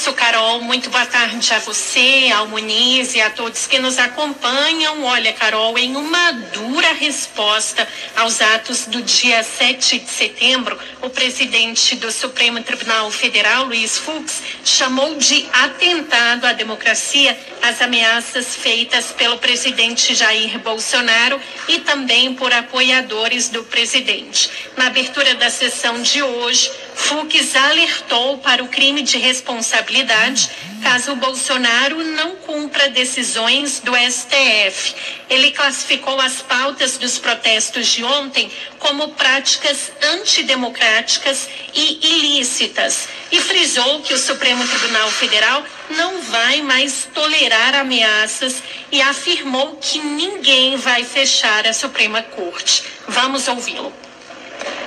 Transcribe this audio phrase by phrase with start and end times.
[0.00, 0.62] isso, Carol.
[0.62, 5.04] Muito boa tarde a você, ao Muniz e a todos que nos acompanham.
[5.04, 11.96] Olha, Carol, em uma dura resposta aos atos do dia 7 de setembro, o presidente
[11.96, 19.36] do Supremo Tribunal Federal, Luiz Fux, chamou de atentado à democracia as ameaças feitas pelo
[19.36, 21.38] presidente Jair Bolsonaro
[21.68, 24.50] e também por apoiadores do presidente.
[24.78, 30.50] Na abertura da sessão de hoje, Fux alertou para o crime de responsabilidade
[30.80, 34.94] caso Bolsonaro não cumpra decisões do STF.
[35.28, 44.00] Ele classificou as pautas dos protestos de ontem como práticas antidemocráticas e ilícitas e frisou
[44.00, 51.04] que o Supremo Tribunal Federal não vai mais tolerar ameaças e afirmou que ninguém vai
[51.04, 52.82] fechar a Suprema Corte.
[53.06, 53.92] Vamos ouvi-lo.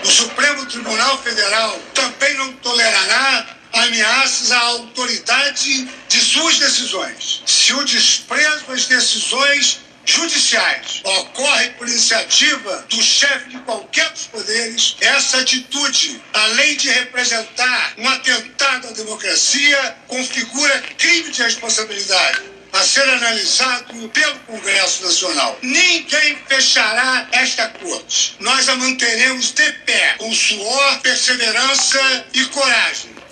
[0.03, 7.41] O Supremo Tribunal Federal também não tolerará ameaças à autoridade de suas decisões.
[7.45, 14.97] Se o desprezo às decisões judiciais ocorre por iniciativa do chefe de qualquer dos poderes,
[14.99, 23.07] essa atitude, além de representar um atentado à democracia, configura crime de responsabilidade a ser
[23.07, 25.57] analisado pelo Congresso Nacional.
[25.61, 28.35] Ninguém fechará esta corte.
[28.39, 33.22] Nós a manteremos de pé, com suor, perseverança e coragem.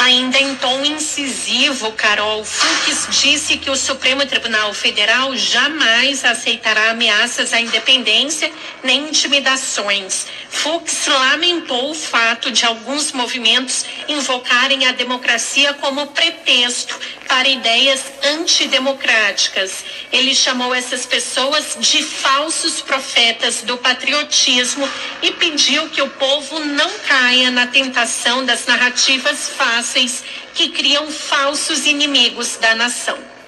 [0.00, 7.52] Ainda em tom incisivo, Carol Fux disse que o Supremo Tribunal Federal jamais aceitará ameaças
[7.52, 8.50] à independência
[8.82, 10.26] nem intimidações.
[10.48, 16.98] Fux lamentou o fato de alguns movimentos invocarem a democracia como pretexto
[17.30, 19.84] para ideias antidemocráticas.
[20.10, 24.86] Ele chamou essas pessoas de falsos profetas do patriotismo
[25.22, 31.86] e pediu que o povo não caia na tentação das narrativas fáceis que criam falsos
[31.86, 33.39] inimigos da nação.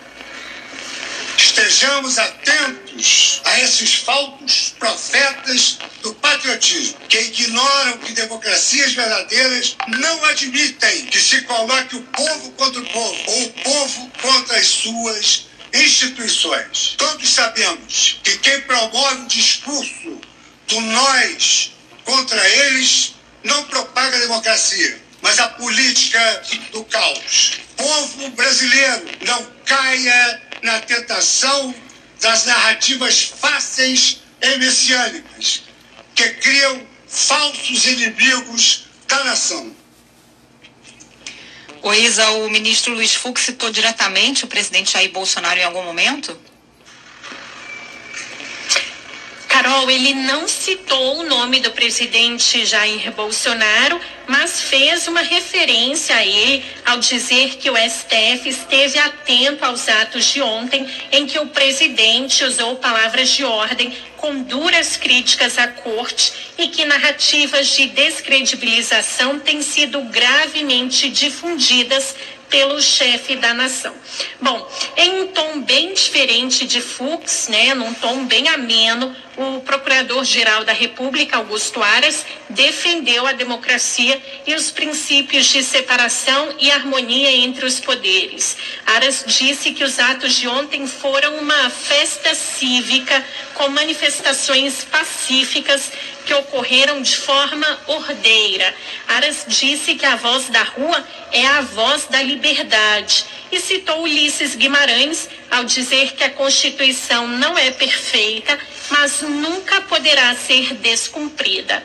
[1.52, 11.04] Estejamos atentos a esses falsos profetas do patriotismo, que ignoram que democracias verdadeiras não admitem
[11.06, 16.94] que se coloque o povo contra o povo, ou o povo contra as suas instituições.
[16.96, 20.20] Todos sabemos que quem promove o discurso
[20.68, 23.12] do nós contra eles
[23.44, 26.42] não propaga a democracia, mas a política
[26.72, 27.58] do caos.
[27.76, 31.74] Povo brasileiro não caia na tentação
[32.20, 35.62] das narrativas fáceis e messiânicas,
[36.14, 39.74] que criam falsos inimigos da nação.
[41.82, 46.38] O Isa, o ministro Luiz Fux citou diretamente o presidente Jair Bolsonaro em algum momento?
[49.52, 56.24] Carol, ele não citou o nome do presidente Jair Bolsonaro, mas fez uma referência a
[56.24, 61.48] ele ao dizer que o STF esteve atento aos atos de ontem em que o
[61.48, 69.38] presidente usou palavras de ordem com duras críticas à corte e que narrativas de descredibilização
[69.38, 72.14] têm sido gravemente difundidas
[72.52, 73.94] pelo chefe da nação.
[74.38, 80.64] Bom, em um tom bem diferente de Fux, né, num tom bem ameno, o Procurador-Geral
[80.64, 87.64] da República, Augusto Aras, defendeu a democracia e os princípios de separação e harmonia entre
[87.64, 88.56] os poderes.
[88.86, 95.90] Aras disse que os atos de ontem foram uma festa cívica com manifestações pacíficas
[96.26, 98.74] que ocorreram de forma ordeira.
[99.08, 104.54] Aras disse que a voz da rua é a voz da liberdade e citou Ulisses
[104.54, 108.58] Guimarães ao dizer que a Constituição não é perfeita,
[108.92, 111.82] mas nunca poderá ser descumprida.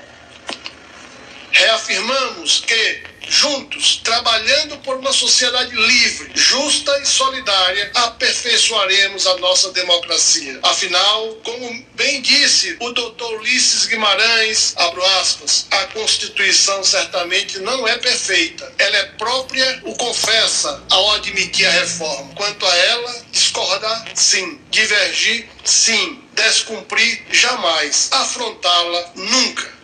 [1.52, 10.60] Reafirmamos que juntos, trabalhando por uma sociedade livre, justa e solidária, aperfeiçoaremos a nossa democracia.
[10.64, 17.98] Afinal, como bem disse o doutor Ulisses Guimarães, abro aspas, a Constituição certamente não é
[17.98, 18.72] perfeita.
[18.78, 22.34] Ela é própria, o confessa ao admitir a reforma.
[22.36, 24.60] Quanto a ela, discordar, sim.
[24.70, 26.27] Divergir, sim.
[26.38, 28.10] Descumprir, jamais.
[28.12, 29.78] Afrontá-la, nunca.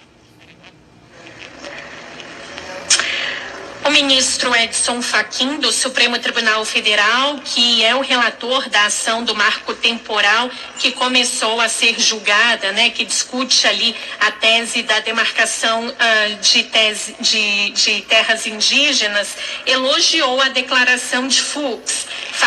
[3.86, 9.36] O ministro Edson Fachin, do Supremo Tribunal Federal, que é o relator da ação do
[9.36, 15.88] marco temporal que começou a ser julgada, né, que discute ali a tese da demarcação
[15.88, 19.36] uh, de, tese, de, de terras indígenas,
[19.66, 21.42] elogiou a declaração de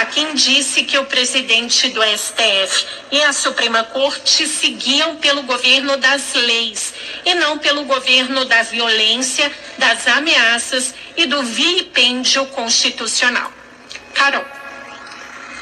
[0.04, 6.34] quem disse que o presidente do STF e a Suprema Corte seguiam pelo governo das
[6.34, 6.92] leis
[7.24, 13.50] e não pelo governo da violência, das ameaças e do vilipêndio constitucional.
[14.12, 14.55] Carol.